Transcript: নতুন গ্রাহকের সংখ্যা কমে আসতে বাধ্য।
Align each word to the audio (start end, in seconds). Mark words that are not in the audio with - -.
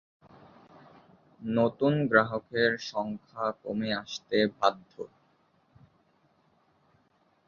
নতুন 1.41 1.93
গ্রাহকের 2.07 2.71
সংখ্যা 2.91 3.45
কমে 3.63 3.89
আসতে 3.93 4.37
বাধ্য। 4.59 4.93